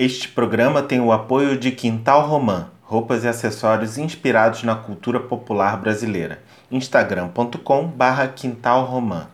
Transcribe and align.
Este 0.00 0.28
programa 0.28 0.80
tem 0.80 1.00
o 1.00 1.10
apoio 1.10 1.58
de 1.58 1.72
Quintal 1.72 2.24
Romã, 2.24 2.70
roupas 2.82 3.24
e 3.24 3.28
acessórios 3.28 3.98
inspirados 3.98 4.62
na 4.62 4.76
cultura 4.76 5.18
popular 5.18 5.76
brasileira. 5.76 6.40
instagram.com 6.70 7.88
barra 7.88 8.28
Quintal 8.28 8.84
Romã. 8.84 9.26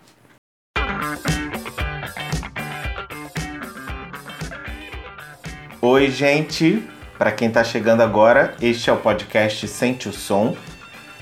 Oi, 5.83 6.11
gente! 6.11 6.83
Para 7.19 7.31
quem 7.31 7.49
está 7.49 7.63
chegando 7.63 8.01
agora, 8.01 8.55
este 8.59 8.89
é 8.89 8.93
o 8.95 8.97
podcast 8.97 9.69
Sente 9.69 10.09
o 10.09 10.15
Som. 10.15 10.57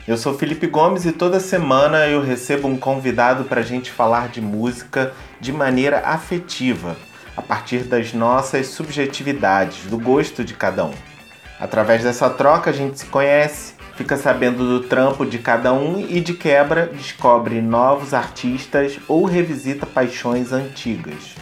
Eu 0.06 0.16
sou 0.16 0.38
Felipe 0.38 0.68
Gomes 0.68 1.04
e 1.04 1.10
toda 1.10 1.40
semana 1.40 2.06
eu 2.06 2.22
recebo 2.22 2.68
um 2.68 2.76
convidado 2.76 3.42
para 3.42 3.60
a 3.60 3.64
gente 3.64 3.90
falar 3.90 4.28
de 4.28 4.40
música 4.40 5.12
de 5.40 5.50
maneira 5.50 5.98
afetiva 6.06 6.96
a 7.36 7.42
partir 7.42 7.84
das 7.84 8.12
nossas 8.12 8.68
subjetividades, 8.68 9.86
do 9.86 9.98
gosto 9.98 10.44
de 10.44 10.54
cada 10.54 10.84
um. 10.84 10.94
Através 11.58 12.02
dessa 12.02 12.28
troca 12.28 12.70
a 12.70 12.72
gente 12.72 12.98
se 12.98 13.06
conhece, 13.06 13.74
fica 13.96 14.16
sabendo 14.16 14.66
do 14.66 14.88
trampo 14.88 15.24
de 15.24 15.38
cada 15.38 15.72
um 15.72 16.00
e 16.00 16.20
de 16.20 16.34
quebra 16.34 16.86
descobre 16.86 17.60
novos 17.60 18.12
artistas 18.12 18.98
ou 19.06 19.24
revisita 19.24 19.86
paixões 19.86 20.52
antigas. 20.52 21.34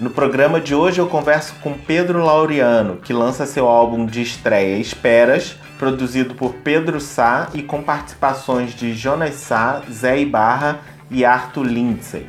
No 0.00 0.10
programa 0.10 0.60
de 0.60 0.74
hoje 0.74 0.98
eu 1.00 1.06
converso 1.06 1.54
com 1.62 1.72
Pedro 1.74 2.24
Laureano, 2.24 2.96
que 2.96 3.12
lança 3.12 3.46
seu 3.46 3.68
álbum 3.68 4.04
de 4.04 4.22
estreia 4.22 4.76
Esperas, 4.76 5.56
produzido 5.78 6.34
por 6.34 6.54
Pedro 6.54 7.00
Sá 7.00 7.48
e 7.54 7.62
com 7.62 7.80
participações 7.80 8.74
de 8.74 8.92
Jonas 8.92 9.34
Sá, 9.34 9.82
Zé 9.88 10.18
Ibarra 10.18 10.80
e 11.08 11.24
Arthur 11.24 11.62
Lindsay. 11.62 12.26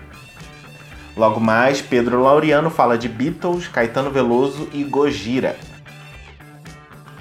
Logo 1.16 1.40
mais, 1.40 1.82
Pedro 1.82 2.22
Laureano 2.22 2.70
fala 2.70 2.98
de 2.98 3.08
Beatles, 3.08 3.68
Caetano 3.68 4.12
Veloso 4.12 4.68
e 4.74 4.84
Gojira. 4.84 5.56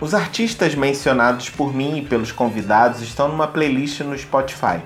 Os 0.01 0.13
artistas 0.13 0.75
mencionados 0.75 1.49
por 1.49 1.73
mim 1.73 1.99
e 1.99 2.03
pelos 2.03 2.33
convidados 2.33 3.01
estão 3.01 3.29
numa 3.29 3.47
playlist 3.47 4.01
no 4.01 4.19
Spotify. 4.19 4.81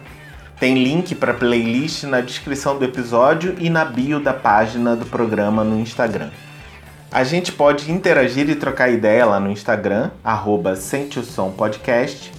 Tem 0.61 0.75
link 0.75 1.15
para 1.15 1.33
a 1.33 1.37
playlist 1.37 2.05
na 2.05 2.21
descrição 2.21 2.79
do 2.79 2.85
episódio 2.85 3.57
e 3.59 3.71
na 3.71 3.85
bio 3.85 4.21
da 4.21 4.35
página 4.35 4.95
do 4.95 5.07
programa 5.07 5.65
no 5.65 5.81
Instagram. 5.81 6.31
A 7.11 7.25
gente 7.25 7.53
pode 7.53 7.91
interagir 7.91 8.51
e 8.51 8.55
trocar 8.55 8.91
ideia 8.91 9.25
lá 9.25 9.41
no 9.41 9.51
Instagram, 9.51 10.11
arroba 10.23 10.77
Sente 10.77 11.19
o 11.19 11.25
Som 11.25 11.53
Podcast. 11.53 12.31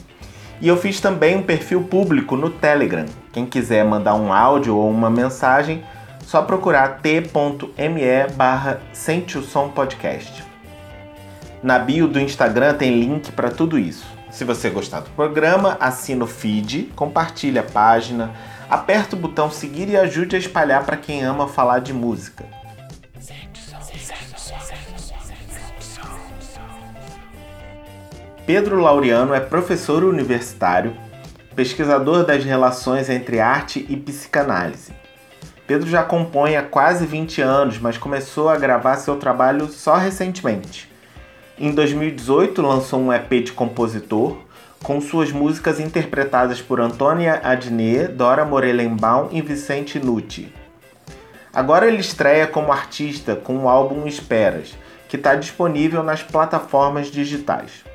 E 0.61 0.67
eu 0.67 0.77
fiz 0.77 1.01
também 1.01 1.37
um 1.37 1.41
perfil 1.41 1.81
público 1.83 2.35
no 2.35 2.51
Telegram. 2.51 3.05
Quem 3.33 3.47
quiser 3.47 3.83
mandar 3.83 4.13
um 4.13 4.31
áudio 4.31 4.75
ou 4.75 4.91
uma 4.91 5.09
mensagem, 5.09 5.83
só 6.29 6.43
procurar 6.43 6.99
t.me 7.01 8.27
barra 8.35 8.79
Sente 8.93 9.35
o 9.35 9.41
Som 9.41 9.69
Podcast. 9.69 10.43
Na 11.63 11.79
bio 11.79 12.07
do 12.07 12.19
Instagram 12.19 12.75
tem 12.75 12.99
link 12.99 13.31
para 13.31 13.49
tudo 13.49 13.79
isso. 13.79 14.05
Se 14.29 14.43
você 14.43 14.69
gostar 14.69 14.99
do 14.99 15.09
programa, 15.09 15.75
assina 15.79 16.23
o 16.23 16.27
feed, 16.27 16.91
compartilhe 16.95 17.57
a 17.57 17.63
página, 17.63 18.31
aperta 18.69 19.15
o 19.15 19.19
botão 19.19 19.49
seguir 19.49 19.89
e 19.89 19.97
ajude 19.97 20.35
a 20.35 20.39
espalhar 20.39 20.85
para 20.85 20.97
quem 20.97 21.23
ama 21.23 21.47
falar 21.47 21.79
de 21.79 21.93
música. 21.93 22.45
Pedro 28.45 28.79
Laureano 28.79 29.33
é 29.33 29.39
professor 29.39 30.03
universitário, 30.03 30.95
pesquisador 31.55 32.23
das 32.23 32.43
relações 32.43 33.09
entre 33.09 33.39
arte 33.39 33.83
e 33.89 33.97
psicanálise 33.97 34.99
Pedro 35.69 35.87
já 35.87 36.01
compõe 36.01 36.55
há 36.55 36.63
quase 36.63 37.05
20 37.05 37.43
anos, 37.43 37.77
mas 37.77 37.95
começou 37.95 38.49
a 38.49 38.57
gravar 38.57 38.95
seu 38.95 39.17
trabalho 39.17 39.67
só 39.67 39.97
recentemente. 39.97 40.91
Em 41.59 41.71
2018, 41.71 42.59
lançou 42.59 42.99
um 42.99 43.13
EP 43.13 43.29
de 43.43 43.51
compositor, 43.51 44.35
com 44.81 44.99
suas 44.99 45.31
músicas 45.31 45.79
interpretadas 45.79 46.59
por 46.59 46.81
Antônia 46.81 47.39
Adnet, 47.43 48.07
Dora 48.13 48.43
Morelenbaum 48.45 49.29
e 49.31 49.43
Vicente 49.43 49.99
Nucci. 49.99 50.51
Agora 51.53 51.87
ele 51.87 52.01
estreia 52.01 52.47
como 52.47 52.71
artista 52.71 53.35
com 53.35 53.55
o 53.59 53.69
álbum 53.69 54.07
Esperas, 54.07 54.75
que 55.07 55.17
está 55.17 55.35
disponível 55.35 56.01
nas 56.01 56.23
plataformas 56.23 57.11
digitais. 57.11 57.85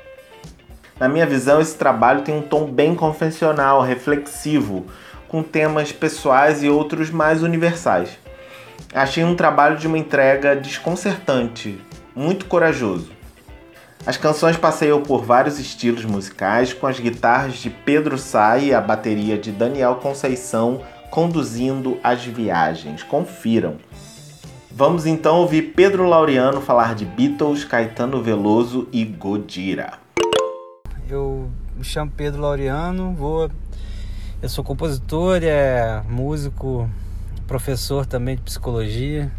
Na 0.97 1.09
minha 1.09 1.25
visão, 1.25 1.59
esse 1.59 1.75
trabalho 1.75 2.21
tem 2.21 2.37
um 2.37 2.41
tom 2.41 2.71
bem 2.71 2.95
convencional, 2.95 3.81
reflexivo, 3.81 4.85
com 5.35 5.43
temas 5.43 5.91
pessoais 5.91 6.63
e 6.63 6.69
outros 6.69 7.09
mais 7.09 7.43
universais. 7.43 8.17
Achei 8.93 9.21
um 9.21 9.35
trabalho 9.35 9.77
de 9.77 9.85
uma 9.85 9.97
entrega 9.97 10.55
desconcertante, 10.55 11.77
muito 12.15 12.45
corajoso. 12.45 13.11
As 14.05 14.15
canções 14.15 14.55
passeiam 14.55 15.01
por 15.01 15.25
vários 15.25 15.59
estilos 15.59 16.05
musicais, 16.05 16.71
com 16.71 16.87
as 16.87 17.01
guitarras 17.01 17.55
de 17.55 17.69
Pedro 17.69 18.17
Sá 18.17 18.57
e 18.57 18.73
a 18.73 18.79
bateria 18.79 19.37
de 19.37 19.51
Daniel 19.51 19.95
Conceição 19.95 20.81
conduzindo 21.11 21.97
as 22.01 22.23
viagens. 22.23 23.03
Confiram. 23.03 23.75
Vamos 24.71 25.05
então 25.05 25.35
ouvir 25.35 25.73
Pedro 25.75 26.07
Laureano 26.07 26.61
falar 26.61 26.95
de 26.95 27.03
Beatles, 27.03 27.65
Caetano 27.65 28.23
Veloso 28.23 28.87
e 28.89 29.03
Godira. 29.03 29.95
Eu 31.09 31.49
me 31.75 31.83
chamo 31.83 32.09
Pedro 32.15 32.41
Laureano, 32.41 33.13
vou 33.13 33.49
eu 34.41 34.49
sou 34.49 34.63
compositor, 34.63 35.41
é 35.43 36.01
músico, 36.09 36.89
professor 37.47 38.05
também 38.05 38.35
de 38.35 38.41
psicologia. 38.41 39.31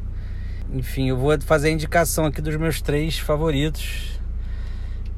Enfim, 0.73 1.09
eu 1.09 1.17
vou 1.17 1.39
fazer 1.43 1.69
a 1.69 1.71
indicação 1.71 2.25
aqui 2.25 2.41
dos 2.41 2.57
meus 2.57 2.81
três 2.81 3.19
favoritos. 3.19 4.19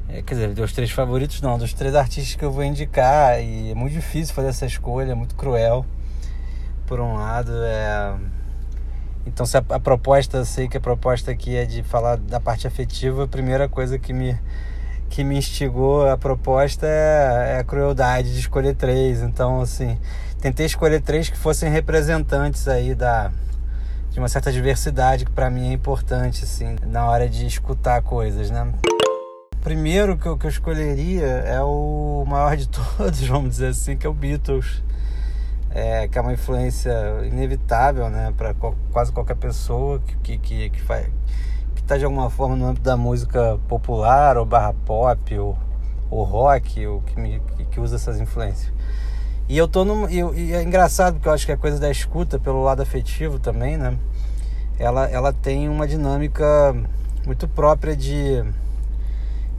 É, 0.07 0.21
quer 0.21 0.33
dizer, 0.33 0.53
dos 0.53 0.73
três 0.73 0.91
favoritos 0.91 1.41
não, 1.41 1.57
dos 1.57 1.73
três 1.73 1.95
artistas 1.95 2.35
que 2.35 2.43
eu 2.43 2.51
vou 2.51 2.63
indicar. 2.63 3.41
E 3.41 3.71
é 3.71 3.75
muito 3.75 3.93
difícil 3.93 4.33
fazer 4.33 4.49
essa 4.49 4.65
escolha, 4.65 5.11
é 5.11 5.15
muito 5.15 5.35
cruel. 5.35 5.85
Por 6.85 6.99
um 6.99 7.13
lado, 7.15 7.51
é. 7.63 8.15
Então, 9.25 9.45
se 9.45 9.57
a, 9.57 9.63
a 9.69 9.79
proposta, 9.79 10.37
eu 10.37 10.45
sei 10.45 10.67
que 10.67 10.77
a 10.77 10.81
proposta 10.81 11.31
aqui 11.31 11.55
é 11.55 11.65
de 11.65 11.83
falar 11.83 12.17
da 12.17 12.39
parte 12.39 12.67
afetiva, 12.67 13.23
a 13.23 13.27
primeira 13.27 13.69
coisa 13.69 13.97
que 13.97 14.11
me 14.11 14.37
que 15.09 15.23
me 15.23 15.37
instigou 15.37 16.07
a 16.07 16.17
proposta 16.17 16.85
é, 16.85 17.55
é, 17.55 17.59
a 17.59 17.63
crueldade 17.63 18.31
de 18.31 18.39
escolher 18.39 18.75
três. 18.75 19.21
Então, 19.21 19.61
assim, 19.61 19.97
tentei 20.39 20.65
escolher 20.65 21.01
três 21.01 21.29
que 21.29 21.37
fossem 21.37 21.69
representantes 21.69 22.67
aí 22.67 22.93
da 22.93 23.31
de 24.11 24.17
uma 24.17 24.27
certa 24.27 24.51
diversidade 24.51 25.23
que 25.23 25.31
para 25.31 25.51
mim 25.51 25.69
é 25.69 25.73
importante, 25.73 26.43
assim, 26.43 26.75
na 26.87 27.05
hora 27.07 27.29
de 27.29 27.45
escutar 27.45 28.01
coisas, 28.01 28.49
né? 28.49 28.71
Primeiro 29.61 30.17
que 30.17 30.25
eu, 30.25 30.35
que 30.35 30.47
eu 30.47 30.49
escolheria 30.49 31.25
é 31.25 31.61
o 31.61 32.25
maior 32.27 32.55
de 32.57 32.67
todos, 32.97 33.21
vamos 33.27 33.51
dizer 33.51 33.67
assim, 33.67 33.97
que 33.97 34.07
é 34.07 34.09
o 34.09 34.13
Beatles. 34.13 34.83
É, 35.71 36.07
que 36.07 36.17
é 36.17 36.21
uma 36.21 36.33
influência 36.33 36.91
inevitável, 37.25 38.09
né, 38.09 38.33
para 38.35 38.55
quase 38.91 39.11
qualquer 39.11 39.35
pessoa 39.35 39.99
que, 39.99 40.17
que, 40.17 40.37
que, 40.39 40.69
que 40.71 40.81
faz 40.81 41.05
está 41.75 41.97
de 41.97 42.05
alguma 42.05 42.29
forma 42.29 42.55
no 42.55 42.65
âmbito 42.65 42.83
da 42.83 42.95
música 42.95 43.59
popular 43.67 44.37
ou 44.37 44.45
barra 44.45 44.73
pop 44.85 45.37
ou, 45.37 45.57
ou 46.09 46.23
rock 46.23 46.85
ou 46.85 47.01
que, 47.01 47.19
me, 47.19 47.41
que, 47.57 47.65
que 47.65 47.79
usa 47.79 47.95
essas 47.95 48.19
influências. 48.19 48.71
E 49.49 49.57
eu 49.57 49.67
tô 49.67 49.83
no. 49.83 50.07
E, 50.07 50.19
e, 50.19 50.53
é 50.53 50.61
engraçado 50.61 51.15
porque 51.15 51.27
eu 51.27 51.33
acho 51.33 51.45
que 51.45 51.51
a 51.51 51.57
coisa 51.57 51.79
da 51.79 51.89
escuta 51.89 52.37
pelo 52.37 52.61
lado 52.61 52.83
afetivo 52.83 53.39
também, 53.39 53.77
né? 53.77 53.97
Ela, 54.77 55.07
ela 55.07 55.33
tem 55.33 55.67
uma 55.67 55.87
dinâmica 55.87 56.45
muito 57.25 57.47
própria 57.47 57.95
de, 57.95 58.43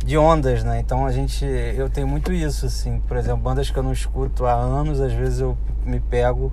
de 0.04 0.16
ondas, 0.16 0.62
né? 0.62 0.78
Então 0.78 1.04
a 1.04 1.10
gente. 1.10 1.44
Eu 1.44 1.90
tenho 1.90 2.06
muito 2.06 2.32
isso, 2.32 2.66
assim. 2.66 3.00
Por 3.00 3.16
exemplo, 3.16 3.42
bandas 3.42 3.68
que 3.68 3.76
eu 3.76 3.82
não 3.82 3.92
escuto 3.92 4.46
há 4.46 4.52
anos, 4.52 5.00
às 5.00 5.12
vezes 5.12 5.40
eu 5.40 5.58
me 5.84 5.98
pego 5.98 6.52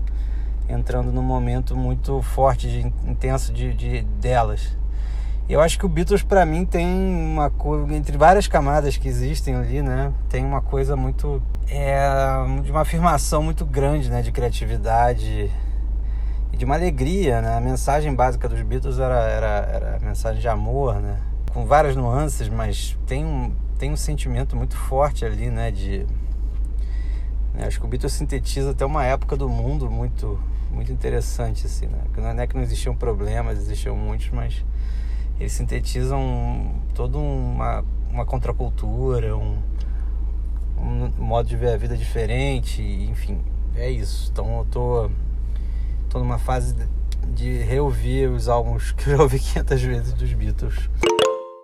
entrando 0.67 1.11
num 1.11 1.21
momento 1.21 1.75
muito 1.75 2.21
forte, 2.23 2.67
de, 2.67 2.87
intenso 3.09 3.53
de, 3.53 3.71
de 3.73 4.01
delas. 4.01 4.75
Eu 5.49 5.61
acho 5.61 5.79
que 5.79 5.85
o 5.85 5.89
Beatles 5.89 6.23
para 6.23 6.45
mim 6.45 6.65
tem 6.65 6.85
uma 6.85 7.49
coisa 7.49 7.93
entre 7.95 8.17
várias 8.17 8.47
camadas 8.47 8.97
que 8.97 9.07
existem 9.07 9.55
ali, 9.55 9.81
né? 9.81 10.11
Tem 10.27 10.43
uma 10.43 10.61
coisa 10.61 10.97
muito 10.97 11.41
é, 11.69 11.97
de 12.61 12.69
uma 12.69 12.81
afirmação 12.81 13.41
muito 13.41 13.65
grande, 13.65 14.09
né, 14.09 14.21
de 14.21 14.29
criatividade 14.29 15.49
e 16.51 16.57
de 16.57 16.65
uma 16.65 16.75
alegria, 16.75 17.41
né? 17.41 17.55
A 17.55 17.61
mensagem 17.61 18.13
básica 18.13 18.49
dos 18.49 18.61
Beatles 18.61 18.99
era 18.99 19.21
era, 19.23 19.47
era 19.71 19.95
a 19.95 19.99
mensagem 19.99 20.41
de 20.41 20.49
amor, 20.49 20.95
né? 20.95 21.17
Com 21.53 21.65
várias 21.65 21.95
nuances, 21.95 22.49
mas 22.49 22.97
tem 23.05 23.23
um 23.23 23.53
tem 23.79 23.89
um 23.89 23.97
sentimento 23.97 24.53
muito 24.53 24.75
forte 24.75 25.23
ali, 25.23 25.49
né, 25.49 25.71
de 25.71 26.05
né? 27.53 27.67
acho 27.67 27.79
que 27.79 27.85
o 27.85 27.87
Beatles 27.87 28.11
sintetiza 28.11 28.71
até 28.71 28.85
uma 28.85 29.05
época 29.05 29.37
do 29.37 29.47
mundo 29.47 29.89
muito 29.89 30.37
muito 30.69 30.91
interessante 30.91 31.65
assim, 31.65 31.85
né? 31.85 31.99
Não 32.17 32.41
é 32.41 32.47
que 32.47 32.55
não 32.55 32.63
existiam 32.63 32.93
problemas, 32.93 33.57
existiam 33.57 33.95
muitos, 33.95 34.29
mas 34.29 34.65
eles 35.39 35.53
sintetizam 35.53 36.71
toda 36.95 37.17
uma, 37.17 37.83
uma 38.09 38.25
contracultura, 38.25 39.35
um, 39.35 39.57
um 40.79 41.11
modo 41.17 41.47
de 41.47 41.55
ver 41.55 41.73
a 41.73 41.77
vida 41.77 41.95
diferente, 41.95 42.81
enfim, 42.81 43.39
é 43.75 43.89
isso. 43.89 44.29
Então 44.31 44.59
eu 44.59 44.65
tô, 44.65 45.11
tô 46.09 46.19
numa 46.19 46.39
fase 46.39 46.75
de 47.33 47.57
reouvir 47.63 48.29
os 48.29 48.47
álbuns 48.47 48.91
que 48.97 49.09
eu 49.09 49.17
já 49.17 49.23
ouvi 49.23 49.39
500 49.39 49.81
vezes 49.81 50.13
dos 50.13 50.33
Beatles. 50.33 50.89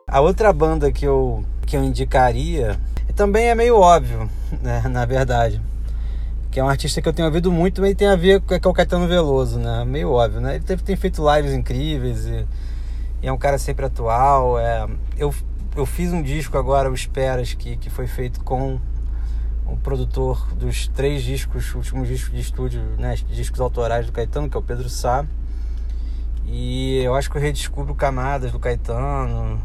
A 0.07 0.21
outra 0.21 0.53
banda 0.53 0.91
que 0.91 1.05
eu, 1.05 1.43
que 1.65 1.75
eu 1.75 1.83
indicaria 1.83 2.79
também 3.15 3.49
é 3.49 3.55
meio 3.55 3.77
óbvio, 3.77 4.29
né, 4.61 4.81
na 4.89 5.05
verdade. 5.05 5.61
Que 6.51 6.59
é 6.59 6.63
um 6.63 6.69
artista 6.69 7.01
que 7.01 7.09
eu 7.09 7.13
tenho 7.13 7.27
ouvido 7.27 7.51
muito, 7.51 7.81
mas 7.81 7.95
tem 7.95 8.07
a 8.07 8.15
ver 8.15 8.41
com, 8.41 8.59
com 8.59 8.69
o 8.69 8.73
Caetano 8.73 9.07
Veloso, 9.07 9.57
né? 9.57 9.83
Meio 9.85 10.11
óbvio, 10.11 10.39
né? 10.39 10.55
Ele 10.55 10.63
tem 10.77 10.95
feito 10.95 11.23
lives 11.33 11.51
incríveis 11.51 12.27
e, 12.27 12.45
e, 13.23 13.27
é 13.27 13.31
um 13.31 13.37
cara 13.37 13.57
sempre 13.57 13.85
atual. 13.85 14.59
É, 14.59 14.87
eu, 15.17 15.33
eu 15.75 15.85
fiz 15.85 16.11
um 16.11 16.21
disco 16.21 16.57
agora, 16.57 16.91
o 16.91 16.93
Esperas, 16.93 17.53
que, 17.53 17.77
que 17.77 17.89
foi 17.89 18.05
feito 18.05 18.43
com 18.43 18.79
o 19.65 19.77
produtor 19.77 20.53
dos 20.53 20.87
três 20.89 21.23
discos, 21.23 21.73
últimos 21.73 22.07
discos 22.07 22.33
de 22.33 22.41
estúdio, 22.41 22.81
né, 22.97 23.15
discos 23.29 23.59
autorais 23.59 24.05
do 24.05 24.11
Caetano, 24.11 24.49
que 24.49 24.55
é 24.55 24.59
o 24.59 24.63
Pedro 24.63 24.89
Sá. 24.89 25.25
E 26.45 27.01
eu 27.01 27.15
acho 27.15 27.31
que 27.31 27.37
eu 27.37 27.41
redescubro 27.41 27.95
camadas 27.95 28.51
do 28.51 28.59
Caetano. 28.59 29.59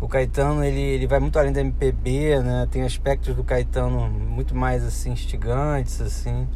O 0.00 0.08
Caetano, 0.08 0.62
ele, 0.62 0.80
ele 0.80 1.06
vai 1.06 1.18
muito 1.20 1.38
além 1.38 1.52
da 1.52 1.60
MPB, 1.60 2.40
né? 2.40 2.68
Tem 2.70 2.82
aspectos 2.82 3.34
do 3.34 3.42
Caetano 3.42 4.08
muito 4.08 4.54
mais, 4.54 4.84
assim, 4.84 5.12
instigantes, 5.12 6.00
assim. 6.00 6.46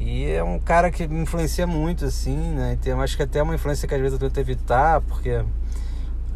E 0.00 0.26
é 0.30 0.42
um 0.42 0.58
cara 0.58 0.90
que 0.90 1.06
me 1.06 1.20
influencia 1.20 1.66
muito, 1.66 2.06
assim, 2.06 2.36
né? 2.54 2.76
Tem, 2.80 2.92
acho 2.94 3.16
que 3.16 3.22
até 3.22 3.40
uma 3.42 3.54
influência 3.54 3.86
que 3.86 3.94
às 3.94 4.00
vezes 4.00 4.20
eu 4.20 4.28
tento 4.28 4.38
evitar, 4.40 5.00
porque 5.02 5.44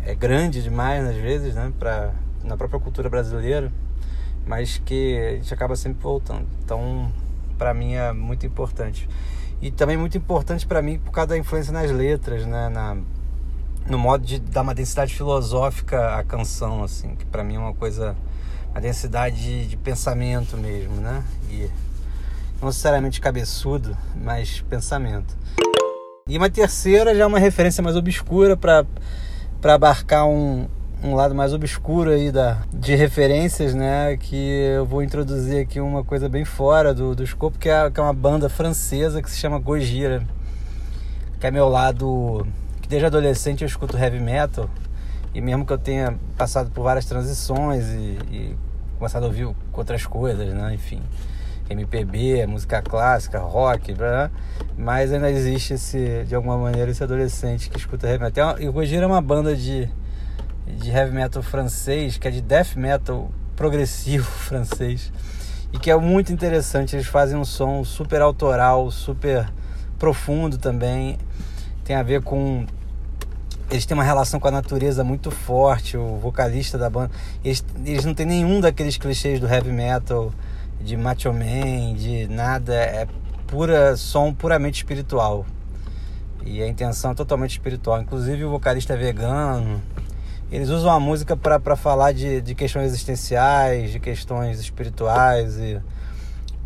é 0.04 0.14
grande 0.14 0.62
demais, 0.62 1.04
às 1.04 1.16
vezes, 1.16 1.54
né? 1.56 1.72
Pra, 1.78 2.12
na 2.44 2.56
própria 2.56 2.78
cultura 2.78 3.08
brasileira 3.08 3.72
mas 4.46 4.78
que 4.84 5.18
a 5.18 5.30
gente 5.36 5.52
acaba 5.52 5.76
sempre 5.76 6.02
voltando. 6.02 6.46
Então, 6.62 7.10
para 7.56 7.72
mim 7.72 7.94
é 7.94 8.12
muito 8.12 8.46
importante. 8.46 9.08
E 9.60 9.70
também 9.70 9.96
muito 9.96 10.18
importante 10.18 10.66
para 10.66 10.82
mim 10.82 10.98
por 10.98 11.10
causa 11.10 11.28
da 11.28 11.38
influência 11.38 11.72
nas 11.72 11.90
letras, 11.90 12.44
né, 12.46 12.68
na 12.68 12.96
no 13.86 13.98
modo 13.98 14.24
de 14.24 14.38
dar 14.38 14.62
uma 14.62 14.74
densidade 14.74 15.14
filosófica 15.14 16.16
à 16.16 16.24
canção, 16.24 16.82
assim, 16.82 17.14
que 17.16 17.26
para 17.26 17.44
mim 17.44 17.56
é 17.56 17.58
uma 17.58 17.74
coisa 17.74 18.16
uma 18.70 18.80
densidade 18.80 19.36
de, 19.36 19.66
de 19.66 19.76
pensamento 19.76 20.56
mesmo, 20.56 20.96
né? 20.96 21.22
E 21.50 21.70
não 22.60 22.68
necessariamente 22.68 23.20
cabeçudo, 23.20 23.96
mas 24.14 24.60
pensamento. 24.62 25.36
E 26.26 26.38
uma 26.38 26.48
terceira 26.48 27.14
já 27.14 27.24
é 27.24 27.26
uma 27.26 27.38
referência 27.38 27.82
mais 27.82 27.96
obscura 27.96 28.56
para 28.56 28.86
abarcar 29.62 30.26
um, 30.26 30.66
um 31.02 31.14
lado 31.14 31.34
mais 31.34 31.52
obscuro 31.52 32.10
aí 32.10 32.32
da, 32.32 32.62
de 32.72 32.94
referências, 32.94 33.74
né? 33.74 34.16
Que 34.16 34.72
eu 34.74 34.86
vou 34.86 35.02
introduzir 35.02 35.60
aqui 35.60 35.78
uma 35.80 36.02
coisa 36.02 36.26
bem 36.26 36.46
fora 36.46 36.94
do, 36.94 37.14
do 37.14 37.22
escopo, 37.22 37.58
que 37.58 37.68
é, 37.68 37.90
que 37.90 38.00
é 38.00 38.02
uma 38.02 38.14
banda 38.14 38.48
francesa 38.48 39.20
que 39.20 39.30
se 39.30 39.36
chama 39.36 39.58
Gojira. 39.58 40.26
Que 41.38 41.46
é 41.48 41.50
meu 41.50 41.68
lado. 41.68 42.46
que 42.80 42.88
desde 42.88 43.04
adolescente 43.04 43.60
eu 43.60 43.66
escuto 43.66 43.98
heavy 43.98 44.18
metal. 44.18 44.70
E 45.34 45.42
mesmo 45.42 45.66
que 45.66 45.72
eu 45.74 45.78
tenha 45.78 46.18
passado 46.38 46.70
por 46.70 46.84
várias 46.84 47.04
transições 47.04 47.84
e, 47.88 48.18
e 48.32 48.56
começado 48.96 49.24
a 49.24 49.26
ouvir 49.26 49.54
outras 49.74 50.06
coisas, 50.06 50.54
né? 50.54 50.72
Enfim. 50.72 51.02
MPB, 51.68 52.46
música 52.46 52.82
clássica, 52.82 53.38
rock, 53.38 53.94
blá, 53.94 54.30
mas 54.76 55.12
ainda 55.12 55.30
existe 55.30 55.74
esse, 55.74 56.24
de 56.24 56.34
alguma 56.34 56.58
maneira 56.58 56.90
esse 56.90 57.02
adolescente 57.02 57.70
que 57.70 57.78
escuta 57.78 58.06
heavy 58.06 58.24
metal. 58.24 58.60
E 58.60 58.68
o 58.68 58.72
Gojira 58.72 59.04
é 59.04 59.06
uma 59.06 59.22
banda 59.22 59.56
de, 59.56 59.88
de 60.66 60.90
heavy 60.90 61.12
metal 61.12 61.42
francês, 61.42 62.18
que 62.18 62.28
é 62.28 62.30
de 62.30 62.40
death 62.40 62.76
metal 62.76 63.30
progressivo 63.56 64.24
francês, 64.46 65.12
e 65.72 65.78
que 65.78 65.90
é 65.90 65.96
muito 65.96 66.32
interessante. 66.32 66.94
Eles 66.96 67.06
fazem 67.06 67.36
um 67.36 67.44
som 67.44 67.82
super 67.84 68.20
autoral, 68.20 68.90
super 68.90 69.50
profundo 69.98 70.58
também. 70.58 71.18
Tem 71.84 71.96
a 71.96 72.02
ver 72.02 72.22
com. 72.22 72.66
Eles 73.70 73.86
têm 73.86 73.96
uma 73.96 74.04
relação 74.04 74.38
com 74.38 74.46
a 74.46 74.50
natureza 74.50 75.02
muito 75.02 75.30
forte. 75.30 75.96
O 75.96 76.16
vocalista 76.16 76.76
da 76.76 76.90
banda. 76.90 77.10
Eles, 77.44 77.64
eles 77.84 78.04
não 78.04 78.14
têm 78.14 78.26
nenhum 78.26 78.60
daqueles 78.60 78.96
clichês 78.96 79.40
do 79.40 79.48
heavy 79.48 79.72
metal, 79.72 80.32
de 80.80 80.96
macho 80.96 81.32
man, 81.32 81.94
de 81.94 82.28
nada. 82.28 82.74
É 82.74 83.06
pura 83.46 83.96
som 83.96 84.32
puramente 84.32 84.78
espiritual. 84.78 85.46
E 86.44 86.62
a 86.62 86.68
intenção 86.68 87.12
é 87.12 87.14
totalmente 87.14 87.52
espiritual. 87.52 88.00
Inclusive 88.00 88.44
o 88.44 88.50
vocalista 88.50 88.92
é 88.92 88.96
vegano. 88.96 89.80
Eles 90.50 90.68
usam 90.68 90.90
a 90.90 91.00
música 91.00 91.36
para 91.36 91.74
falar 91.74 92.12
de, 92.12 92.40
de 92.40 92.54
questões 92.54 92.86
existenciais, 92.86 93.90
de 93.90 93.98
questões 93.98 94.60
espirituais 94.60 95.56
e, 95.58 95.80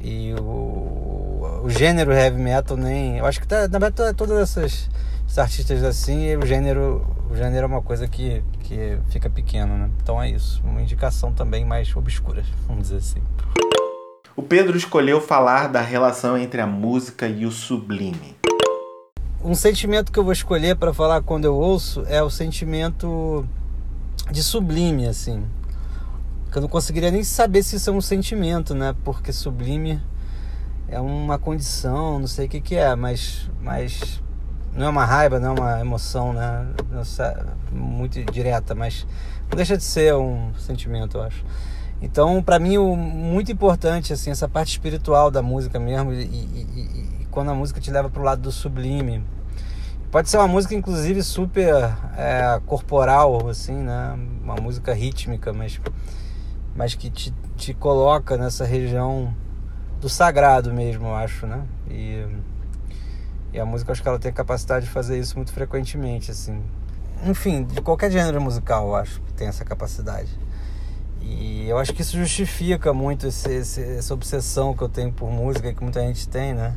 e 0.01 0.35
o, 0.35 1.63
o 1.65 1.71
gênero 1.71 2.13
heavy 2.13 2.41
metal 2.41 2.77
nem. 2.77 3.19
Eu 3.19 3.27
acho 3.27 3.41
que 3.41 3.47
tá, 3.47 3.69
na 3.69 3.79
verdade 3.79 4.17
todas 4.17 4.39
essas, 4.39 4.91
artistas 5.39 5.83
assim, 5.85 6.37
o 6.37 6.45
gênero, 6.45 7.07
o 7.31 7.37
gênero 7.37 7.65
é 7.65 7.67
uma 7.67 7.83
coisa 7.83 8.09
que, 8.09 8.43
que 8.61 8.99
fica 9.09 9.31
pequeno, 9.31 9.79
né? 9.79 9.91
Então 10.03 10.21
é 10.21 10.29
isso. 10.29 10.61
Uma 10.65 10.83
indicação 10.83 11.33
também 11.33 11.65
mais 11.65 11.95
obscura, 11.97 12.43
vamos 12.67 12.89
dizer 12.89 12.97
assim. 12.97 13.23
O 14.39 14.43
Pedro 14.45 14.77
escolheu 14.77 15.21
falar 15.21 15.67
da 15.67 15.81
relação 15.81 16.39
entre 16.39 16.61
a 16.61 16.67
música 16.67 17.27
e 17.27 17.45
o 17.45 17.51
sublime. 17.51 18.37
Um 19.43 19.53
sentimento 19.53 20.13
que 20.13 20.19
eu 20.21 20.23
vou 20.23 20.33
escolher 20.33 20.77
para 20.77 20.95
falar 20.95 21.23
quando 21.23 21.45
eu 21.45 21.57
ouço 21.57 22.05
é 22.07 22.23
o 22.23 22.31
sentimento 22.31 23.45
de 24.31 24.41
sublime, 24.41 25.09
assim. 25.09 25.45
Que 26.53 26.59
eu 26.59 26.63
não 26.63 26.69
conseguiria 26.69 27.11
nem 27.11 27.25
saber 27.25 27.65
se 27.65 27.75
isso 27.75 27.91
é 27.91 27.93
um 27.93 28.01
sentimento, 28.01 28.77
né? 28.77 28.95
Porque 29.03 29.33
sublime 29.33 30.01
é 30.87 31.01
uma 31.01 31.37
condição, 31.37 32.21
não 32.21 32.29
sei 32.29 32.47
o 32.47 32.49
que, 32.49 32.61
que 32.61 32.77
é, 32.77 32.95
mas, 32.95 33.51
mas 33.61 34.23
não 34.73 34.87
é 34.87 34.89
uma 34.89 35.05
raiva, 35.05 35.41
não 35.41 35.57
é 35.57 35.61
uma 35.61 35.81
emoção, 35.81 36.33
né? 36.33 36.65
muito 37.73 38.23
direta, 38.31 38.73
mas 38.73 39.05
não 39.51 39.57
deixa 39.57 39.77
de 39.77 39.83
ser 39.83 40.15
um 40.15 40.55
sentimento, 40.55 41.17
eu 41.17 41.25
acho. 41.25 41.45
Então, 42.01 42.43
para 42.43 42.59
mim, 42.59 42.79
o 42.79 42.95
muito 42.97 43.51
importante 43.51 44.13
assim 44.13 44.31
essa 44.31 44.49
parte 44.49 44.71
espiritual 44.71 45.31
da 45.31 45.43
música 45.43 45.81
mesmo 45.81 46.13
e, 46.13 46.25
e, 46.25 47.21
e 47.23 47.27
quando 47.31 47.51
a 47.51 47.55
música 47.55 47.81
te 47.81 47.91
leva 47.91 48.09
para 48.09 48.21
o 48.21 48.25
lado 48.25 48.43
do 48.43 48.53
sublime, 48.53 49.25
Pode 50.11 50.31
ser 50.31 50.39
uma 50.39 50.49
música, 50.49 50.75
inclusive, 50.75 51.23
super 51.23 51.75
é, 52.17 52.59
corporal, 52.65 53.47
assim, 53.47 53.75
né? 53.75 54.19
Uma 54.43 54.55
música 54.55 54.95
rítmica, 54.95 55.53
mas, 55.53 55.79
mas 56.75 56.95
que 56.95 57.11
te, 57.11 57.31
te 57.59 57.75
coloca 57.75 58.39
nessa 58.39 58.65
região 58.65 59.35
do 60.01 60.09
sagrado 60.09 60.73
mesmo, 60.73 61.09
eu 61.09 61.15
acho, 61.15 61.47
né? 61.47 61.63
E, 61.91 62.27
e 63.53 63.61
a 63.61 63.67
música, 63.67 63.93
acho 63.93 64.01
que 64.01 64.09
ela 64.09 64.19
tem 64.19 64.31
a 64.31 64.35
capacidade 64.35 64.87
de 64.87 64.91
fazer 64.91 65.19
isso 65.19 65.37
muito 65.37 65.53
frequentemente, 65.53 66.31
assim. 66.31 66.63
Enfim, 67.27 67.65
de 67.65 67.83
qualquer 67.83 68.11
gênero 68.11 68.41
musical, 68.41 68.89
eu 68.89 68.97
acho 68.97 69.21
que 69.21 69.35
tem 69.35 69.47
essa 69.47 69.63
capacidade. 69.63 70.31
E 71.21 71.69
eu 71.69 71.79
acho 71.79 71.93
que 71.93 72.03
isso 72.03 72.17
justifica 72.17 72.93
muito 72.93 73.27
esse, 73.27 73.53
esse, 73.53 73.83
essa 73.83 74.15
obsessão 74.15 74.75
que 74.75 74.83
eu 74.83 74.89
tenho 74.89 75.13
por 75.13 75.31
música, 75.31 75.73
que 75.73 75.83
muita 75.83 76.01
gente 76.01 76.29
tem, 76.29 76.55
né? 76.55 76.77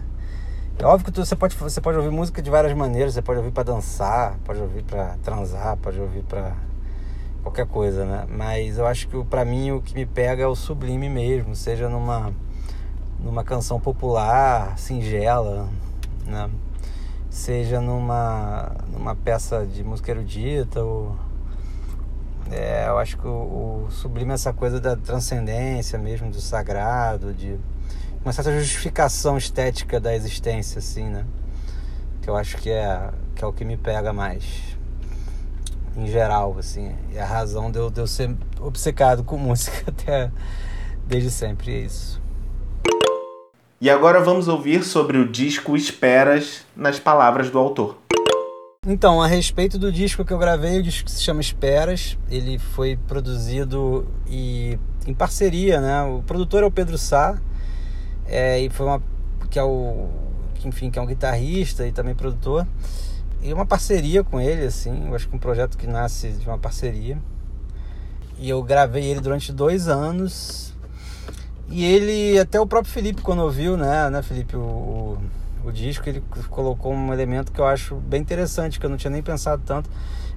É 0.80 0.86
óbvio 0.86 1.12
que 1.12 1.20
você 1.20 1.36
pode, 1.36 1.56
você 1.56 1.80
pode 1.80 1.98
ouvir 1.98 2.10
música 2.10 2.42
de 2.42 2.50
várias 2.50 2.74
maneiras. 2.74 3.14
Você 3.14 3.22
pode 3.22 3.38
ouvir 3.38 3.52
para 3.52 3.64
dançar, 3.64 4.40
pode 4.44 4.60
ouvir 4.60 4.84
para 4.84 5.16
transar, 5.22 5.78
pode 5.78 6.00
ouvir 6.00 6.24
para 6.24 6.56
qualquer 7.44 7.68
coisa, 7.68 8.04
né? 8.04 8.26
Mas 8.30 8.78
eu 8.78 8.88
acho 8.88 9.08
que 9.08 9.24
para 9.26 9.46
mim 9.46 9.72
o 9.72 9.82
que 9.82 9.94
me 9.94 10.06
pega 10.06 10.44
é 10.44 10.48
o 10.48 10.56
sublime 10.56 11.10
mesmo, 11.10 11.56
seja 11.56 11.88
numa 11.88 12.34
numa 13.20 13.44
canção 13.44 13.80
popular, 13.80 14.76
singela, 14.78 15.70
né? 16.26 16.50
Seja 17.30 17.80
numa 17.80 18.72
numa 18.92 19.16
peça 19.16 19.66
de 19.66 19.84
música 19.84 20.12
erudita 20.12 20.84
ou 20.84 21.16
é, 22.50 22.86
eu 22.88 22.98
acho 22.98 23.18
que 23.18 23.28
o, 23.28 23.86
o 23.86 23.92
sublime 23.92 24.32
é 24.32 24.34
essa 24.34 24.54
coisa 24.54 24.80
da 24.80 24.96
transcendência 24.96 26.00
mesmo, 26.00 26.32
do 26.32 26.42
sagrado, 26.42 27.34
de 27.34 27.60
uma 28.24 28.32
certa 28.32 28.58
justificação 28.58 29.38
estética 29.38 30.00
da 30.00 30.16
existência, 30.16 30.80
assim, 30.80 31.06
né? 31.06 31.26
Que 32.22 32.30
eu 32.30 32.36
acho 32.36 32.58
que 32.58 32.70
é, 32.70 33.12
que 33.36 33.44
é 33.44 33.48
o 33.48 33.54
que 33.54 33.66
me 33.66 33.78
pega 33.78 34.14
mais. 34.14 34.44
Em 35.96 36.08
geral, 36.08 36.56
assim. 36.58 36.96
E 37.12 37.20
a 37.20 37.26
razão 37.26 37.70
de 37.70 37.80
eu, 37.80 37.90
de 37.90 38.00
eu 38.00 38.08
ser 38.08 38.36
obcecado 38.60 39.24
com 39.24 39.36
música 39.38 39.90
até 39.90 40.32
desde 41.06 41.30
sempre, 41.30 41.74
é 41.74 41.80
isso. 41.80 42.22
E 43.80 43.90
agora 43.90 44.22
vamos 44.22 44.48
ouvir 44.48 44.84
sobre 44.84 45.18
o 45.18 45.28
disco 45.28 45.76
Esperas 45.76 46.64
nas 46.76 47.00
palavras 47.00 47.50
do 47.50 47.58
autor. 47.58 47.98
Então, 48.88 49.22
a 49.22 49.28
respeito 49.28 49.78
do 49.78 49.92
disco 49.92 50.26
que 50.26 50.34
eu 50.34 50.40
gravei, 50.40 50.80
o 50.80 50.82
disco 50.82 51.08
se 51.08 51.22
chama 51.22 51.40
Esperas. 51.40 52.18
Ele 52.28 52.58
foi 52.58 52.98
produzido 53.08 54.08
e 54.28 54.80
em 55.06 55.14
parceria, 55.14 55.80
né? 55.80 56.02
O 56.02 56.24
produtor 56.24 56.64
é 56.64 56.66
o 56.66 56.72
Pedro 56.72 56.98
Sá, 56.98 57.40
é, 58.26 58.60
e 58.60 58.72
foi 58.72 58.88
uma 58.88 59.00
que 59.52 59.60
é 59.60 59.64
o 59.64 60.10
que, 60.56 60.68
enfim 60.68 60.90
que 60.90 60.98
é 60.98 61.02
um 61.02 61.06
guitarrista 61.06 61.86
e 61.86 61.92
também 61.92 62.16
produtor 62.16 62.66
e 63.44 63.54
uma 63.54 63.68
parceria 63.68 64.24
com 64.24 64.40
ele 64.40 64.66
assim 64.66 65.10
eu 65.10 65.14
acho 65.16 65.28
que 65.28 65.36
um 65.36 65.40
projeto 65.40 65.78
que 65.78 65.86
nasce 65.86 66.32
de 66.32 66.48
uma 66.48 66.58
parceria 66.58 67.20
e 68.40 68.50
eu 68.50 68.64
gravei 68.64 69.04
ele 69.04 69.20
durante 69.20 69.52
dois 69.52 69.90
anos 69.90 70.74
e 71.68 71.84
ele 71.84 72.40
até 72.40 72.60
o 72.60 72.66
próprio 72.66 72.94
Felipe 72.94 73.22
quando 73.22 73.44
ouviu 73.44 73.76
né 73.76 74.10
né 74.10 74.22
Felipe 74.22 74.56
o, 74.56 74.62
o 74.62 75.18
disco, 75.70 76.08
ele 76.08 76.24
colocou 76.50 76.94
um 76.94 77.12
elemento 77.12 77.52
que 77.52 77.60
eu 77.60 77.66
acho 77.66 77.98
bem 77.98 78.22
interessante, 78.22 78.80
que 78.80 78.86
eu 78.86 78.90
não 78.90 78.96
tinha 78.96 79.12
nem 79.12 79.22
pensado 79.22 79.62
tanto. 79.66 79.90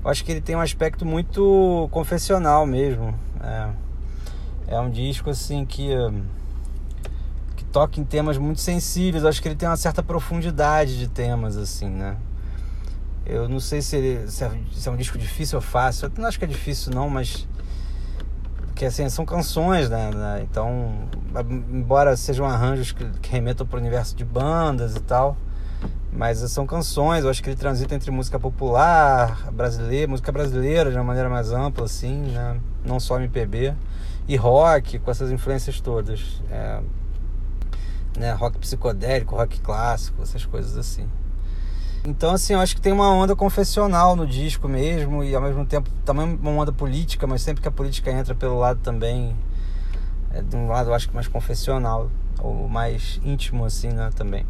Eu 0.05 0.11
acho 0.11 0.25
que 0.25 0.33
ele 0.33 0.41
tem 0.41 0.57
um 0.57 0.61
aspecto 0.61 1.07
muito 1.07 1.89
confessional 1.93 2.67
mesmo. 2.67 3.15
É, 3.41 3.69
é 4.75 4.81
um 4.81 4.91
disco 4.91 5.31
assim 5.31 5.65
que, 5.65 5.89
que 7.55 7.65
toca 7.67 8.01
em 8.01 8.05
temas 8.05 8.37
muito 8.37 8.61
sensíveis. 8.61 9.23
Eu 9.23 9.29
acho 9.29 9.41
que 9.41 9.47
ele 9.47 9.55
tem 9.55 9.69
uma 9.69 9.77
certa 9.77 10.03
profundidade 10.03 10.99
de 10.99 11.07
temas, 11.07 11.57
assim, 11.57 11.89
né? 11.89 12.17
Eu 13.25 13.49
não 13.49 13.61
sei 13.61 13.81
se, 13.81 13.97
ele, 13.97 14.31
se, 14.31 14.45
é, 14.45 14.51
se 14.73 14.89
é 14.89 14.93
um 14.93 14.97
disco 14.97 15.17
difícil 15.17 15.57
ou 15.57 15.63
fácil. 15.63 16.07
Eu 16.07 16.13
não 16.19 16.29
acho 16.29 16.39
que 16.39 16.45
é 16.45 16.49
difícil, 16.49 16.93
não, 16.93 17.09
mas 17.09 17.49
que 18.85 18.89
assim 18.89 19.09
são 19.09 19.25
canções, 19.25 19.89
né, 19.89 20.11
né? 20.11 20.43
Então, 20.43 21.09
embora 21.73 22.15
sejam 22.19 22.45
arranjos 22.45 22.93
que, 22.93 23.03
que 23.19 23.31
remetam 23.31 23.67
para 23.67 23.79
o 23.79 23.81
universo 23.81 24.15
de 24.15 24.27
bandas 24.27 24.95
e 24.95 25.01
tal, 25.01 25.39
mas 26.13 26.39
são 26.51 26.67
canções. 26.67 27.25
Eu 27.25 27.31
acho 27.31 27.43
que 27.43 27.49
ele 27.49 27.57
transita 27.57 27.95
entre 27.95 28.11
música 28.11 28.39
popular 28.39 29.51
brasileira, 29.51 30.07
música 30.07 30.31
brasileira 30.31 30.91
de 30.91 30.99
uma 30.99 31.05
maneira 31.05 31.31
mais 31.31 31.51
ampla, 31.51 31.87
assim, 31.87 32.15
né? 32.31 32.61
Não 32.85 33.01
só 33.01 33.19
MPB 33.19 33.75
e 34.29 34.37
rock 34.37 34.99
com 34.99 35.11
essas 35.11 35.31
influências 35.31 35.81
todas, 35.81 36.43
é, 36.51 36.81
né? 38.19 38.33
Rock 38.35 38.59
psicodélico, 38.59 39.35
rock 39.35 39.61
clássico, 39.61 40.23
essas 40.23 40.45
coisas 40.45 40.77
assim. 40.77 41.09
Então, 42.07 42.35
assim, 42.35 42.53
eu 42.53 42.61
acho 42.61 42.75
que 42.75 42.83
tem 42.83 42.93
uma 42.93 43.11
onda 43.11 43.35
confessional 43.35 44.15
no 44.15 44.27
disco 44.27 44.69
mesmo, 44.69 45.25
e 45.25 45.35
ao 45.35 45.41
mesmo 45.41 45.65
tempo 45.65 45.89
também 46.05 46.39
uma 46.39 46.51
onda 46.51 46.71
política, 46.71 47.27
mas 47.27 47.41
sempre 47.41 47.63
que 47.63 47.69
a 47.69 47.71
política 47.71 48.11
entra 48.11 48.35
pelo 48.35 48.59
lado 48.59 48.79
também, 48.81 49.35
é 50.31 50.43
de 50.43 50.55
um 50.55 50.69
lado 50.69 50.91
eu 50.91 50.95
acho 50.95 51.09
que 51.09 51.15
mais 51.15 51.27
confessional, 51.27 52.11
ou 52.41 52.69
mais 52.69 53.19
íntimo, 53.25 53.65
assim, 53.65 53.89
né, 53.89 54.11
também. 54.15 54.45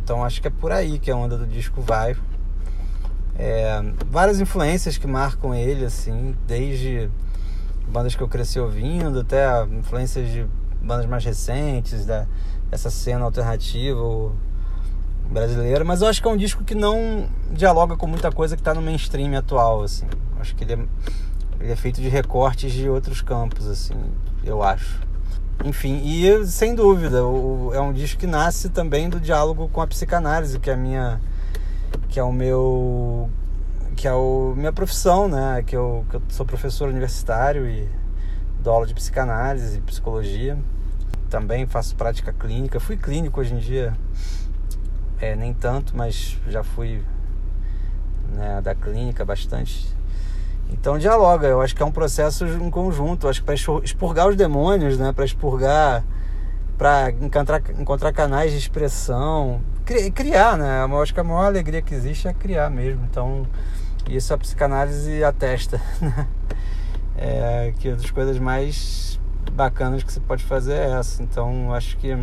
Então, 0.00 0.24
acho 0.24 0.40
que 0.40 0.46
é 0.46 0.50
por 0.50 0.70
aí 0.70 1.00
que 1.00 1.10
a 1.10 1.16
onda 1.16 1.36
do 1.36 1.44
disco 1.44 1.80
vai. 1.80 2.16
É, 3.36 3.82
várias 4.08 4.38
influências 4.38 4.96
que 4.96 5.08
marcam 5.08 5.52
ele, 5.52 5.84
assim, 5.84 6.36
desde 6.46 7.10
bandas 7.88 8.14
que 8.14 8.22
eu 8.22 8.28
cresci 8.28 8.60
ouvindo, 8.60 9.18
até 9.18 9.64
influências 9.64 10.30
de 10.30 10.46
bandas 10.80 11.06
mais 11.06 11.24
recentes, 11.24 12.06
da, 12.06 12.28
dessa 12.70 12.90
cena 12.90 13.24
alternativa, 13.24 13.98
ou, 13.98 14.36
brasileira, 15.30 15.84
mas 15.84 16.02
eu 16.02 16.08
acho 16.08 16.22
que 16.22 16.28
é 16.28 16.30
um 16.30 16.36
disco 16.36 16.64
que 16.64 16.74
não 16.74 17.28
dialoga 17.50 17.96
com 17.96 18.06
muita 18.06 18.30
coisa 18.30 18.56
que 18.56 18.60
está 18.60 18.74
no 18.74 18.82
mainstream 18.82 19.36
atual, 19.36 19.82
assim. 19.82 20.06
Acho 20.40 20.54
que 20.54 20.64
ele 20.64 20.74
é, 20.74 20.78
ele 21.60 21.72
é 21.72 21.76
feito 21.76 22.00
de 22.00 22.08
recortes 22.08 22.72
de 22.72 22.88
outros 22.88 23.20
campos, 23.20 23.66
assim, 23.66 23.94
eu 24.44 24.62
acho. 24.62 25.00
Enfim, 25.64 26.02
e 26.04 26.46
sem 26.46 26.74
dúvida, 26.74 27.24
o, 27.24 27.70
é 27.74 27.80
um 27.80 27.92
disco 27.92 28.20
que 28.20 28.26
nasce 28.26 28.68
também 28.68 29.08
do 29.08 29.18
diálogo 29.18 29.68
com 29.68 29.80
a 29.80 29.86
psicanálise, 29.86 30.58
que 30.58 30.70
é 30.70 30.74
a 30.74 30.76
minha 30.76 31.20
que 32.08 32.20
é 32.20 32.22
o 32.22 32.32
meu 32.32 33.30
que 33.96 34.06
é 34.06 34.12
o 34.12 34.54
minha 34.56 34.72
profissão, 34.72 35.28
né? 35.28 35.62
Que 35.66 35.74
eu, 35.74 36.04
que 36.10 36.16
eu 36.16 36.22
sou 36.28 36.44
professor 36.44 36.88
universitário 36.88 37.68
e 37.68 37.88
dou 38.60 38.74
aula 38.74 38.86
de 38.86 38.94
psicanálise 38.94 39.78
e 39.78 39.80
psicologia. 39.80 40.58
Também 41.30 41.66
faço 41.66 41.96
prática 41.96 42.32
clínica. 42.32 42.78
Fui 42.78 42.96
clínico 42.96 43.40
hoje 43.40 43.54
em 43.54 43.58
dia 43.58 43.96
é, 45.20 45.34
nem 45.34 45.52
tanto, 45.52 45.96
mas 45.96 46.38
já 46.48 46.62
fui 46.62 47.02
né, 48.32 48.60
da 48.62 48.74
clínica 48.74 49.24
bastante. 49.24 49.94
Então 50.70 50.98
dialoga, 50.98 51.46
eu 51.46 51.60
acho 51.60 51.74
que 51.74 51.82
é 51.82 51.86
um 51.86 51.92
processo 51.92 52.44
em 52.44 52.70
conjunto, 52.70 53.28
acho 53.28 53.40
que 53.40 53.46
para 53.46 53.54
expurgar 53.54 54.28
os 54.28 54.36
demônios, 54.36 54.98
né, 54.98 55.12
para 55.12 55.24
expurgar, 55.24 56.04
para 56.76 57.10
encontrar, 57.10 57.62
encontrar 57.78 58.12
canais 58.12 58.52
de 58.52 58.58
expressão, 58.58 59.60
criar, 60.14 60.58
né? 60.58 60.84
Eu 60.84 61.00
acho 61.00 61.14
que 61.14 61.20
a 61.20 61.24
maior 61.24 61.46
alegria 61.46 61.80
que 61.80 61.94
existe 61.94 62.28
é 62.28 62.34
criar 62.34 62.68
mesmo. 62.68 63.04
Então, 63.10 63.46
isso 64.08 64.34
a 64.34 64.38
psicanálise 64.38 65.22
atesta, 65.24 65.80
né? 66.00 66.28
É, 67.16 67.72
que 67.78 67.88
uma 67.88 67.96
das 67.96 68.10
coisas 68.10 68.38
mais 68.38 69.18
bacanas 69.52 70.02
que 70.02 70.12
você 70.12 70.20
pode 70.20 70.44
fazer 70.44 70.74
é 70.74 70.90
essa. 70.98 71.22
Então, 71.22 71.72
acho 71.72 71.96
que 71.96 72.16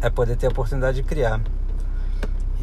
é 0.00 0.10
poder 0.10 0.36
ter 0.36 0.46
a 0.46 0.50
oportunidade 0.50 0.98
de 0.98 1.02
criar. 1.02 1.40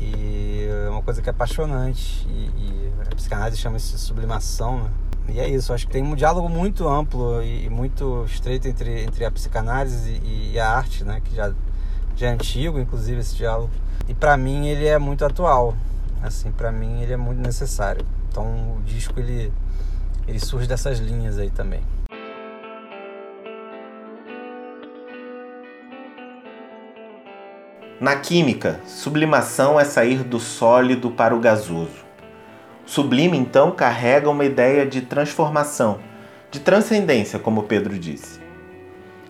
E 0.01 0.67
é 0.67 0.89
uma 0.89 1.03
coisa 1.03 1.21
que 1.21 1.29
é 1.29 1.31
apaixonante. 1.31 2.27
E, 2.27 2.49
e 2.57 2.93
a 2.99 3.15
psicanálise 3.15 3.57
chama 3.57 3.77
isso 3.77 3.95
de 3.95 4.01
sublimação, 4.01 4.83
né? 4.83 4.89
E 5.29 5.39
é 5.39 5.47
isso, 5.47 5.71
acho 5.71 5.85
que 5.85 5.93
tem 5.93 6.03
um 6.03 6.15
diálogo 6.15 6.49
muito 6.49 6.87
amplo 6.89 7.41
e, 7.43 7.69
muito 7.69 8.25
estreito 8.25 8.67
entre, 8.67 9.03
entre 9.03 9.23
a 9.23 9.31
psicanálise 9.31 10.19
e, 10.23 10.53
e 10.53 10.59
a 10.59 10.69
arte, 10.69 11.03
né? 11.05 11.21
Que 11.23 11.35
já, 11.35 11.53
já 12.15 12.27
é 12.27 12.31
antigo, 12.31 12.79
inclusive, 12.79 13.21
esse 13.21 13.35
diálogo. 13.35 13.69
E 14.09 14.13
para 14.13 14.35
mim 14.35 14.67
ele 14.67 14.87
é 14.87 14.97
muito 14.97 15.23
atual. 15.23 15.75
Assim, 16.21 16.51
para 16.51 16.71
mim 16.71 17.01
ele 17.01 17.13
é 17.13 17.17
muito 17.17 17.39
necessário. 17.39 18.05
Então 18.29 18.77
o 18.77 18.81
disco 18.83 19.19
ele, 19.19 19.53
ele 20.27 20.39
surge 20.39 20.67
dessas 20.67 20.99
linhas 20.99 21.37
aí 21.37 21.49
também. 21.49 21.81
Na 28.01 28.15
química, 28.15 28.79
sublimação 28.87 29.79
é 29.79 29.85
sair 29.85 30.23
do 30.23 30.39
sólido 30.39 31.11
para 31.11 31.35
o 31.35 31.39
gasoso. 31.39 32.03
Sublime, 32.83 33.37
então, 33.37 33.69
carrega 33.69 34.27
uma 34.27 34.43
ideia 34.43 34.87
de 34.87 35.01
transformação, 35.01 35.99
de 36.49 36.59
transcendência, 36.61 37.37
como 37.37 37.61
Pedro 37.61 37.99
disse. 37.99 38.39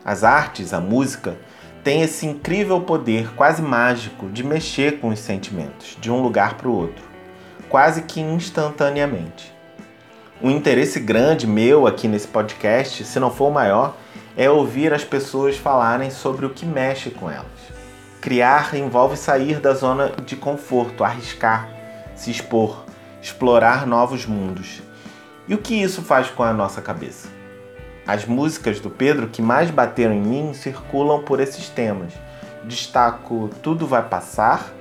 As 0.05 0.23
artes, 0.23 0.73
a 0.73 0.79
música, 0.79 1.35
têm 1.83 2.01
esse 2.01 2.25
incrível 2.25 2.79
poder 2.79 3.35
quase 3.35 3.61
mágico 3.61 4.29
de 4.29 4.41
mexer 4.41 5.01
com 5.01 5.09
os 5.09 5.19
sentimentos, 5.19 5.97
de 5.99 6.09
um 6.09 6.21
lugar 6.21 6.53
para 6.53 6.69
o 6.69 6.73
outro, 6.73 7.03
quase 7.67 8.03
que 8.03 8.21
instantaneamente. 8.21 9.53
Um 10.41 10.49
interesse 10.49 11.01
grande 11.01 11.45
meu 11.45 11.85
aqui 11.85 12.07
nesse 12.07 12.29
podcast, 12.29 13.03
se 13.03 13.19
não 13.19 13.31
for 13.31 13.49
o 13.49 13.53
maior, 13.53 13.97
é 14.37 14.49
ouvir 14.49 14.93
as 14.93 15.03
pessoas 15.03 15.57
falarem 15.57 16.09
sobre 16.09 16.45
o 16.45 16.51
que 16.51 16.65
mexe 16.65 17.09
com 17.09 17.29
elas. 17.29 17.60
Criar 18.21 18.75
envolve 18.75 19.17
sair 19.17 19.59
da 19.59 19.73
zona 19.73 20.11
de 20.23 20.35
conforto, 20.35 21.03
arriscar, 21.03 21.67
se 22.15 22.29
expor, 22.29 22.85
explorar 23.19 23.87
novos 23.87 24.27
mundos. 24.27 24.83
E 25.47 25.55
o 25.55 25.57
que 25.57 25.73
isso 25.73 26.03
faz 26.03 26.29
com 26.29 26.43
a 26.43 26.53
nossa 26.53 26.83
cabeça? 26.83 27.27
As 28.05 28.23
músicas 28.25 28.79
do 28.79 28.91
Pedro 28.91 29.27
que 29.27 29.41
mais 29.41 29.71
bateram 29.71 30.13
em 30.13 30.21
mim 30.21 30.53
circulam 30.53 31.23
por 31.23 31.39
esses 31.39 31.67
temas. 31.67 32.13
Destaco 32.63 33.49
Tudo 33.63 33.87
Vai 33.87 34.07
Passar, 34.07 34.71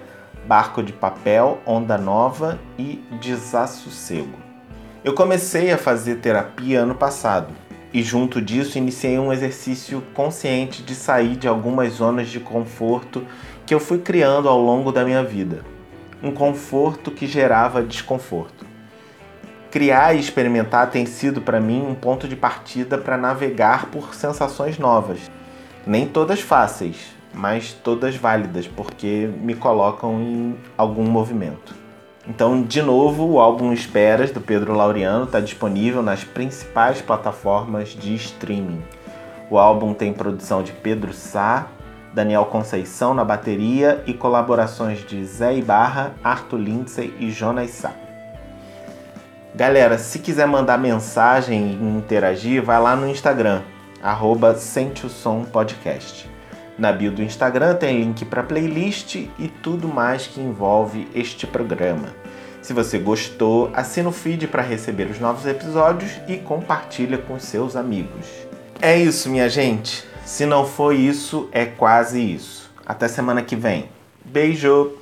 Barco 0.46 0.82
de 0.82 0.92
Papel, 0.92 1.62
Onda 1.64 1.96
Nova 1.96 2.58
e 2.78 3.02
Desassossego. 3.22 4.38
Eu 5.02 5.14
comecei 5.14 5.72
a 5.72 5.78
fazer 5.78 6.16
terapia 6.16 6.80
ano 6.80 6.94
passado 6.94 7.54
e 7.92 8.02
junto 8.02 8.40
disso 8.40 8.78
iniciei 8.78 9.18
um 9.18 9.32
exercício 9.32 10.02
consciente 10.14 10.82
de 10.82 10.94
sair 10.94 11.36
de 11.36 11.48
algumas 11.48 11.94
zonas 11.94 12.28
de 12.28 12.38
conforto 12.38 13.26
que 13.66 13.74
eu 13.74 13.80
fui 13.80 13.98
criando 13.98 14.48
ao 14.48 14.60
longo 14.60 14.92
da 14.92 15.04
minha 15.04 15.22
vida. 15.22 15.64
Um 16.22 16.30
conforto 16.30 17.10
que 17.10 17.26
gerava 17.26 17.82
desconforto. 17.82 18.66
Criar 19.70 20.14
e 20.14 20.20
experimentar 20.20 20.90
tem 20.90 21.06
sido 21.06 21.40
para 21.40 21.60
mim 21.60 21.80
um 21.80 21.94
ponto 21.94 22.26
de 22.26 22.36
partida 22.36 22.98
para 22.98 23.16
navegar 23.16 23.86
por 23.86 24.14
sensações 24.14 24.78
novas. 24.78 25.30
Nem 25.86 26.06
todas 26.06 26.40
fáceis, 26.40 26.96
mas 27.32 27.72
todas 27.72 28.16
válidas, 28.16 28.66
porque 28.66 29.30
me 29.40 29.54
colocam 29.54 30.20
em 30.20 30.56
algum 30.76 31.04
movimento. 31.04 31.74
Então, 32.28 32.62
de 32.62 32.82
novo, 32.82 33.24
o 33.24 33.40
álbum 33.40 33.72
Esperas 33.72 34.30
do 34.30 34.40
Pedro 34.40 34.74
Laureano 34.74 35.24
está 35.24 35.40
disponível 35.40 36.02
nas 36.02 36.22
principais 36.22 37.00
plataformas 37.00 37.88
de 37.90 38.14
streaming. 38.14 38.82
O 39.48 39.58
álbum 39.58 39.94
tem 39.94 40.12
produção 40.12 40.62
de 40.62 40.72
Pedro 40.72 41.12
Sá, 41.12 41.66
Daniel 42.12 42.44
Conceição 42.44 43.14
na 43.14 43.24
bateria 43.24 44.02
e 44.06 44.12
colaborações 44.12 45.04
de 45.06 45.24
Zé 45.24 45.56
Ibarra, 45.56 46.12
Arthur 46.22 46.58
Lindsay 46.58 47.14
e 47.18 47.30
Jonas 47.30 47.70
Sá. 47.70 47.92
Galera, 49.54 49.98
se 49.98 50.18
quiser 50.18 50.46
mandar 50.46 50.78
mensagem 50.78 51.72
e 51.72 51.98
interagir, 51.98 52.62
vai 52.62 52.80
lá 52.80 52.94
no 52.94 53.08
Instagram, 53.08 53.62
arroba 54.02 54.54
Sente 54.54 55.06
o 55.06 55.08
Som 55.08 55.44
Podcast. 55.44 56.30
Na 56.80 56.92
bio 56.92 57.12
do 57.12 57.22
Instagram 57.22 57.74
tem 57.74 58.00
link 58.00 58.24
para 58.24 58.42
playlist 58.42 59.16
e 59.16 59.48
tudo 59.62 59.86
mais 59.86 60.26
que 60.26 60.40
envolve 60.40 61.06
este 61.14 61.46
programa. 61.46 62.08
Se 62.62 62.72
você 62.72 62.98
gostou, 62.98 63.70
assina 63.74 64.08
o 64.08 64.12
feed 64.12 64.46
para 64.46 64.62
receber 64.62 65.10
os 65.10 65.20
novos 65.20 65.44
episódios 65.44 66.12
e 66.26 66.38
compartilha 66.38 67.18
com 67.18 67.38
seus 67.38 67.76
amigos. 67.76 68.26
É 68.80 68.96
isso, 68.96 69.28
minha 69.28 69.46
gente. 69.50 70.06
Se 70.24 70.46
não 70.46 70.64
foi 70.64 70.96
isso, 70.96 71.50
é 71.52 71.66
quase 71.66 72.18
isso. 72.18 72.70
Até 72.86 73.08
semana 73.08 73.42
que 73.42 73.56
vem. 73.56 73.90
Beijo! 74.24 74.99